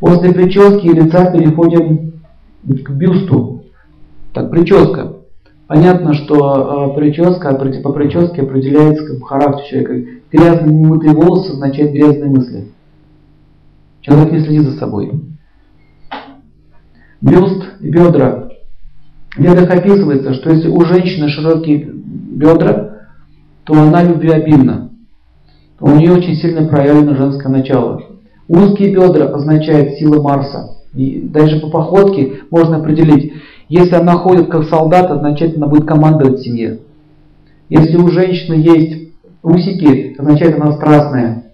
[0.00, 2.12] После прически и лица переходим
[2.64, 3.64] к бюсту.
[4.32, 5.14] Так, прическа.
[5.66, 10.10] Понятно, что э, прическа по прическе определяется как характер человека.
[10.32, 12.68] Грязные немытые волосы означают грязные мысли.
[14.00, 15.12] Человек не следит за собой.
[17.20, 18.48] Бюст и бедра.
[19.36, 23.08] В ведах описывается, что если у женщины широкие бедра,
[23.64, 24.90] то она любвеобильна.
[25.80, 28.02] У нее очень сильно проявлено женское начало.
[28.48, 30.76] Узкие бедра означают силы Марса.
[30.94, 33.34] И даже по походке можно определить,
[33.68, 36.78] если она ходит как солдат, означает, она будет командовать семье.
[37.68, 41.44] Если у женщины есть усики, означает, она страстная.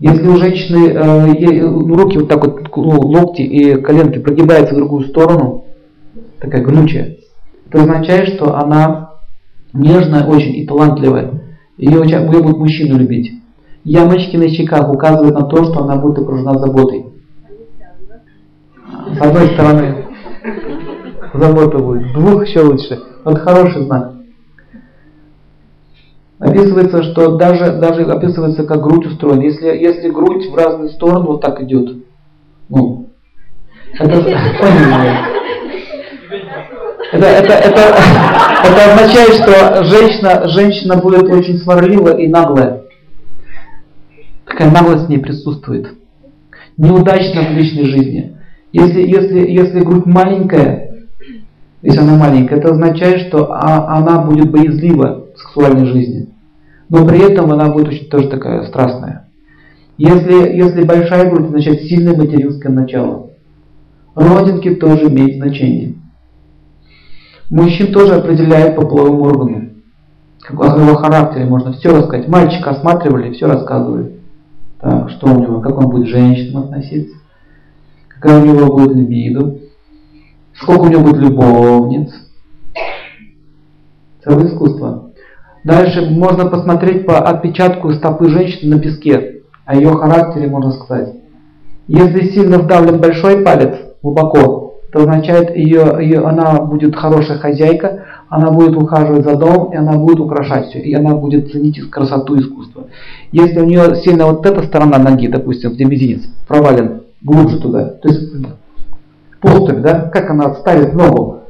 [0.00, 5.06] Если у женщины э, руки вот так вот, ну, локти и коленки прогибаются в другую
[5.06, 5.66] сторону,
[6.40, 7.16] такая гнучая,
[7.68, 9.12] это означает, что она
[9.72, 11.40] нежная очень и талантливая.
[11.78, 13.32] Ее, ее будут мужчину любить.
[13.84, 17.06] Ямочки на щеках указывают на то, что она будет окружена заботой.
[19.12, 20.06] С одной стороны,
[21.34, 23.02] забота будет, двух еще лучше.
[23.24, 24.12] Вот хороший знак.
[26.38, 29.42] Описывается, что даже, даже описывается, как грудь устроена.
[29.42, 31.96] Если, если грудь в разные стороны вот так идет,
[32.70, 33.10] ну,
[33.98, 34.14] это,
[37.12, 37.80] это, это, это,
[38.64, 42.83] это означает, что женщина, женщина будет очень сварлива и наглая.
[44.54, 45.88] Такая наглость в ней присутствует.
[46.76, 48.36] Неудачно в личной жизни.
[48.72, 51.08] Если, если, если грудь маленькая,
[51.82, 56.28] если она маленькая, это означает, что а, она будет боязлива в сексуальной жизни.
[56.88, 59.26] Но при этом она будет очень тоже такая страстная.
[59.98, 63.30] Если, если большая грудь, означает сильное материнское начало.
[64.14, 65.94] Родинки тоже имеют значение.
[67.50, 69.70] Мужчин тоже определяют по половым органам.
[70.42, 72.28] Как его характере можно все рассказать.
[72.28, 74.13] Мальчика осматривали, все рассказывали.
[74.84, 77.16] Так, что у него, как он будет к женщинам относиться,
[78.06, 79.56] какая у него будет либидо,
[80.52, 82.12] сколько у него будет любовниц.
[84.22, 85.12] Целое искусство.
[85.64, 89.40] Дальше можно посмотреть по отпечатку стопы женщины на песке.
[89.64, 91.14] О ее характере можно сказать.
[91.88, 94.63] Если сильно вдавлен большой палец глубоко,
[94.94, 99.94] то означает, ее, ее, она будет хорошая хозяйка, она будет ухаживать за домом, и она
[99.94, 102.84] будет украшать все, и она будет ценить красоту искусства.
[103.32, 108.08] Если у нее сильно вот эта сторона ноги, допустим, где мизинец, провален глубже туда, то
[108.08, 108.32] есть
[109.40, 111.40] поступь, да, как она ставит ногу,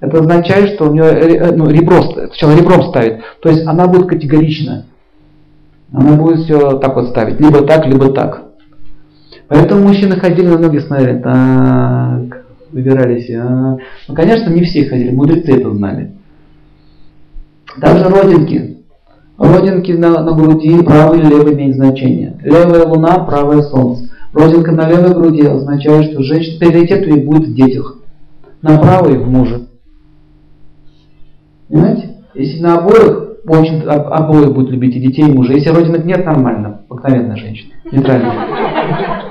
[0.00, 4.08] это означает, что у нее э, ну, ребро, сначала ребром ставит, то есть она будет
[4.08, 4.84] категорична.
[5.90, 8.42] Она будет все так вот ставить, либо так, либо так.
[9.48, 12.39] Поэтому мужчины ходили на ноги, смотрели, так,
[12.72, 13.30] выбирались.
[13.30, 13.78] А.
[14.08, 16.12] Ну, конечно, не все ходили, мудрецы это знали.
[17.80, 18.78] Также родинки.
[19.38, 22.38] Родинки на, на груди правый и левый имеют значение.
[22.42, 24.10] Левая луна, правое солнце.
[24.34, 27.96] Родинка на левой груди означает, что женщина приоритет ей будет в детях.
[28.62, 29.68] На правой в муже.
[31.68, 32.16] Понимаете?
[32.34, 35.54] Если на обоих, очень обоих будет любить и детей, и мужа.
[35.54, 36.82] Если родинок нет, нормально.
[36.88, 37.72] Обыкновенная женщина.
[37.90, 39.29] Нейтральная.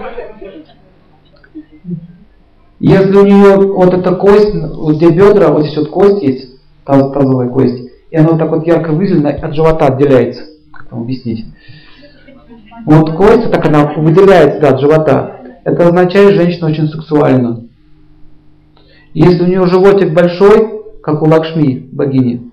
[2.80, 7.50] Если у нее вот эта кость, где бедра, вот здесь вот кость есть, таз, тазовая
[7.50, 10.44] кость, и она вот так вот ярко выделена, от живота отделяется.
[10.72, 11.46] Как вам объяснить?
[12.86, 15.42] Вот кость, так она выделяется да, от живота.
[15.66, 17.66] Это означает, что женщина очень сексуальна.
[19.14, 22.52] Если у нее животик большой, как у Лакшми, богини,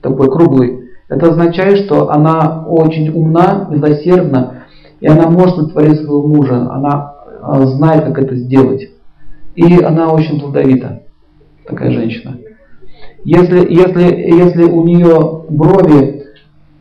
[0.00, 4.64] такой круглый, это означает, что она очень умна, милосердна,
[5.00, 8.90] и она может утворить своего мужа, она а, знает, как это сделать.
[9.58, 11.02] И она очень плодовита,
[11.66, 12.38] такая женщина.
[13.24, 16.26] Если, если, если у нее брови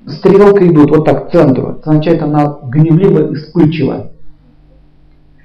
[0.05, 4.11] стрелкой идут вот так к центру, означает, она гневлива и вспыльчива.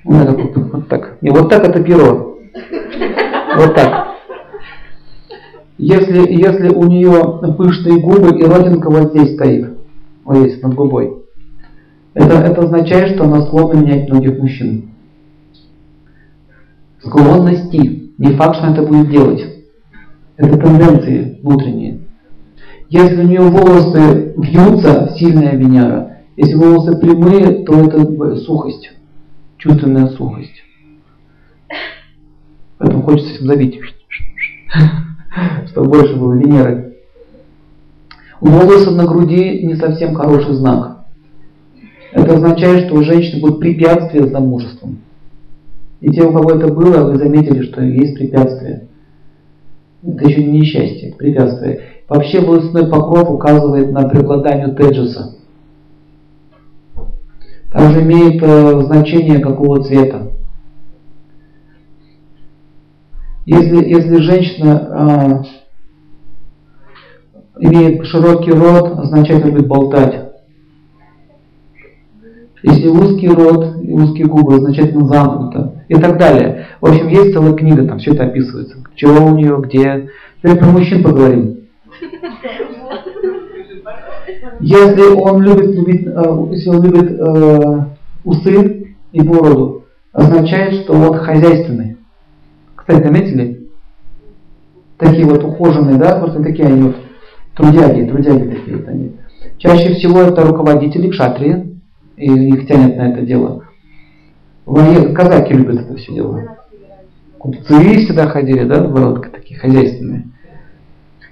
[0.05, 1.17] Вот, вот, вот так.
[1.23, 2.37] Не, вот так это перо.
[3.57, 4.09] Вот так.
[5.79, 9.71] Если, если у нее пышные губы и родинка вот здесь стоит,
[10.27, 11.17] вот здесь, над губой,
[12.13, 14.92] это, это означает, что она склонна менять многих мужчин.
[17.05, 18.13] Склонности.
[18.19, 19.45] Не факт, что она это будет делать.
[20.37, 22.01] Это тенденции внутренние.
[22.89, 26.19] Если у нее волосы вьются, сильная Венера.
[26.37, 28.91] Если волосы прямые, то это сухость.
[29.59, 30.63] Чувственная сухость.
[32.79, 33.81] Поэтому хочется всем забить.
[35.69, 36.97] Чтобы больше было Венеры.
[38.41, 41.05] Волосы на груди не совсем хороший знак.
[42.13, 44.99] Это означает, что у женщины будет препятствие замужеством.
[46.03, 48.89] И те, у кого это было, вы заметили, что есть препятствие.
[50.05, 51.81] Это еще не несчастье, препятствие.
[52.09, 55.37] Вообще волосяной покров указывает на преобладание теджеса.
[57.71, 60.33] также имеет э, значение какого цвета.
[63.47, 65.45] Если, если женщина
[67.57, 70.33] э, имеет широкий рот, означает любит болтать.
[72.65, 75.82] Если узкий рот и узкие губы, означает ну, замкнуто.
[75.89, 76.67] И так далее.
[76.81, 78.77] В общем, есть целая книга, там все это описывается.
[78.95, 80.09] Чего у нее, где.
[80.39, 81.59] Теперь про мужчин поговорим.
[84.61, 87.85] Если он любит, любит, э, если он любит э,
[88.25, 91.97] усы и бороду, означает, что он хозяйственный.
[92.77, 93.69] Кстати, заметили?
[94.99, 96.97] Такие вот ухоженные, да, просто такие они вот
[97.57, 99.17] трудяги, трудяги такие вот они.
[99.59, 101.81] Чаще всего это руководители кшатрии,
[102.17, 103.62] и их тянет на это дело.
[104.65, 105.15] Воен...
[105.15, 106.59] Казаки любят это все дело.
[107.39, 110.29] Купцы всегда ходили, да, бородка такие хозяйственные.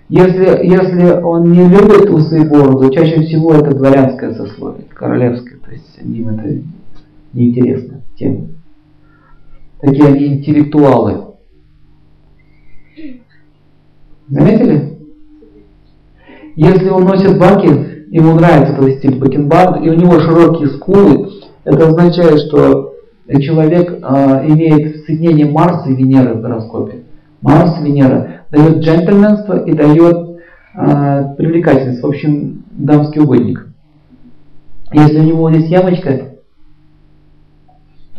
[0.09, 5.71] Если, если он не любит усы и бороду, чаще всего это дворянское сословие, королевское, то
[5.71, 6.63] есть им это
[7.33, 8.49] неинтересно тема.
[9.81, 11.27] Такие они интеллектуалы.
[14.29, 14.99] Заметили?
[16.57, 17.69] Если он носит баки,
[18.11, 21.31] ему нравится этот стиль бакенбард, и у него широкие скулы,
[21.63, 22.90] это означает, что
[23.39, 27.05] человек э, имеет соединение Марса и Венеры в гороскопе.
[27.43, 30.41] Марс, Венера дает джентльменство и дает
[30.75, 33.69] э, привлекательность, в общем, дамский угодник.
[34.93, 36.11] Если у него есть ямочка,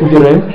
[0.00, 0.52] убираем.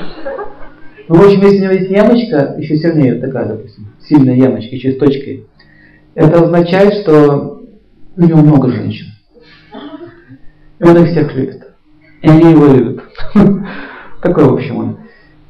[1.07, 4.93] Ну, в общем, если у него есть ямочка, еще сильнее такая, допустим, сильная ямочка, еще
[4.93, 5.45] с точкой,
[6.15, 7.61] это означает, что
[8.15, 9.07] у него много женщин.
[10.81, 11.63] И он их всех любит.
[12.23, 13.03] И они его любят.
[14.21, 14.97] Такой, в общем, он.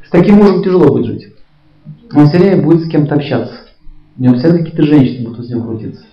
[0.06, 1.28] С таким мужем тяжело будет жить.
[2.14, 3.54] Он все время будет с кем-то общаться.
[4.18, 6.04] У него всегда какие-то женщины будут с ним крутиться.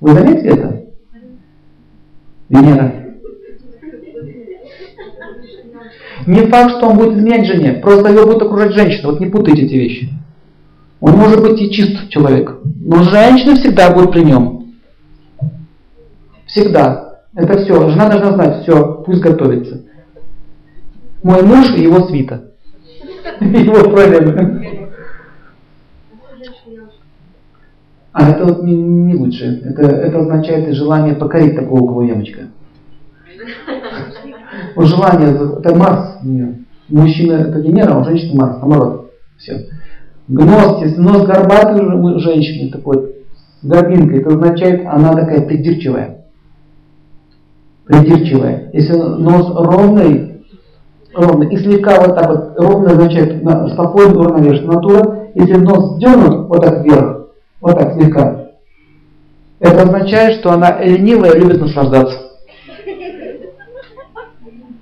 [0.00, 0.86] Вы заметили это?
[2.48, 3.06] Венера.
[6.26, 9.10] Не факт, что он будет изменять жене, просто его будет окружать женщина.
[9.10, 10.08] Вот не путайте эти вещи.
[11.00, 14.74] Он может быть и чист человек, но женщина всегда будет при нем.
[16.46, 17.05] Всегда.
[17.36, 17.90] Это все.
[17.90, 19.82] Жена должна знать, все, пусть готовится.
[21.22, 22.52] Мой муж и его свита.
[23.40, 24.88] Его проблемы.
[28.12, 29.60] А это вот не, не лучше.
[29.64, 32.42] Это, это означает желание покорить такого, у кого ямочка.
[34.74, 36.18] Вот желание, это Марс.
[36.88, 38.56] Мужчина это Венера, а женщина Марс.
[38.60, 39.12] Наоборот.
[39.36, 39.66] Все.
[40.28, 43.16] Гност, если нос горбатый у женщины, такой,
[43.60, 46.25] с горбинкой, это означает, она такая придирчивая.
[47.96, 48.70] Придирчивая.
[48.72, 50.42] Если нос ровный,
[51.14, 55.28] ровный, и слегка вот так вот, ровно означает спокойно, уравновешенная натура.
[55.34, 57.28] Если нос дернут вот так вверх,
[57.60, 58.48] вот так слегка,
[59.60, 62.18] это означает, что она ленивая и любит наслаждаться.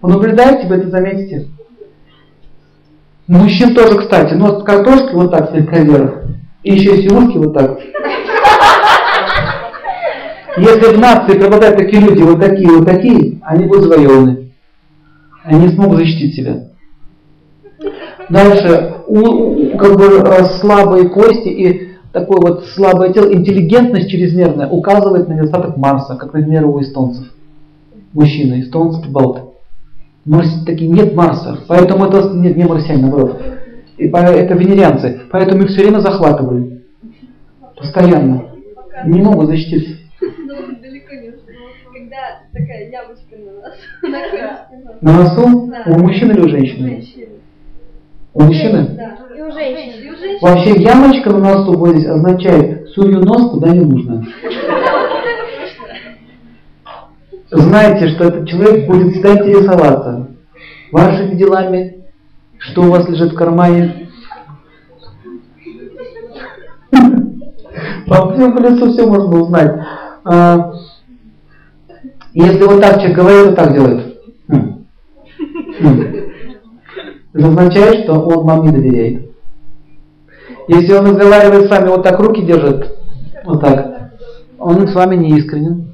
[0.02, 1.48] Вы наблюдаете, вы это заметите.
[3.26, 6.24] Мужчин тоже, кстати, нос картошки вот так слегка вверх.
[6.62, 7.78] И еще и узкий вот так.
[10.56, 14.50] Если в нации пропадают такие люди, вот такие, вот такие, они будут завоеваны.
[15.42, 16.68] Они не смогут защитить себя.
[18.30, 25.28] Дальше, у, как бы э, слабые кости и такое вот слабое тело, интеллигентность чрезмерная указывает
[25.28, 27.26] на недостаток Марса, как, например, у эстонцев.
[28.12, 29.40] Мужчины, эстонцы, балты.
[30.24, 33.42] Марс, таки нет Марса, поэтому это нет, не марсиане, наоборот.
[33.98, 36.82] И это венерианцы, поэтому их все время захватывали.
[37.76, 38.44] Постоянно.
[39.04, 40.03] Не могут защититься.
[42.54, 43.76] Такая ямочка на носу.
[45.02, 45.66] На носу?
[45.66, 45.82] Да.
[45.86, 47.04] У мужчины или у женщины?
[48.32, 48.88] У мужчины?
[48.96, 50.38] Да, и у женщины.
[50.40, 54.24] Вообще ямочка на носу вот здесь означает сую нос куда не нужно.
[57.50, 60.28] Знайте, что этот человек будет всегда интересоваться
[60.90, 62.04] вашими делами,
[62.58, 64.08] что у вас лежит в кармане.
[68.06, 69.80] По всему лицу все можно узнать.
[72.34, 74.18] А, если вот так человек говорит, вот так делает.
[74.48, 74.84] Хм.
[75.80, 76.02] Хм.
[77.32, 79.30] Это означает, что он вам не доверяет.
[80.68, 82.96] Если он разговаривает с вами, вот так руки держит,
[83.44, 84.12] вот так,
[84.58, 85.90] он с вами не искренен.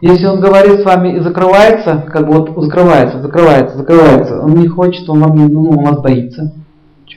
[0.00, 4.68] Если он говорит с вами и закрывается, как бы вот закрывается, закрывается, закрывается, он не
[4.68, 6.52] хочет, он вам ну, он вас боится.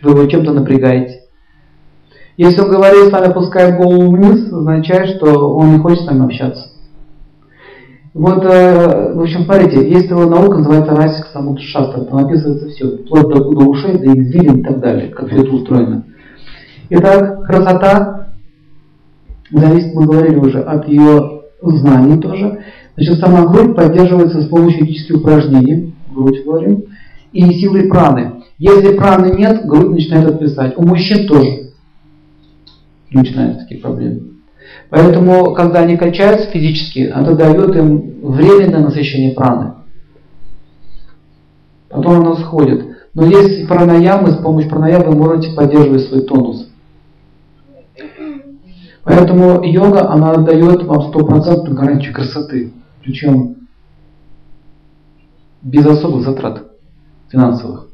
[0.04, 1.22] Вы его чем-то напрягаете.
[2.38, 6.26] Если он говорит с вами, опускает голову вниз, означает, что он не хочет с вами
[6.26, 6.70] общаться.
[8.18, 12.98] Вот, э, в общем, смотрите, есть его наука, называется Расик Самуд Шастра, там описывается все,
[12.98, 16.04] вплоть до, до ушей, до извилин и так далее, как все это устроено.
[16.90, 18.30] Итак, красота
[19.52, 22.64] зависит, мы говорили уже, от ее знаний тоже.
[22.96, 26.86] Значит, сама грудь поддерживается с помощью физических упражнений, грудь говорим,
[27.34, 28.46] и силой праны.
[28.58, 30.76] Если праны нет, грудь начинает отписать.
[30.76, 31.70] У мужчин тоже
[33.12, 34.37] начинаются такие проблемы.
[34.90, 39.74] Поэтому, когда они качаются физически, это дает им временное насыщение праны.
[41.90, 42.86] Потом оно сходит.
[43.14, 46.70] Но есть пранаямы, с помощью пранаямы вы можете поддерживать свой тонус.
[49.04, 52.74] Поэтому йога, она дает вам стопроцентную гарантию красоты.
[53.02, 53.56] Причем
[55.62, 56.64] без особых затрат
[57.30, 57.87] финансовых.